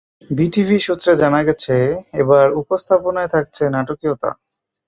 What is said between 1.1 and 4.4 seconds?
জানা গেছে, এবার উপস্থাপনায় থাকছে নাটকীয়তা।